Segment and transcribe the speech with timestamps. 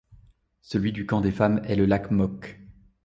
[0.63, 2.59] Celui du camp des femmes est le lac Moke.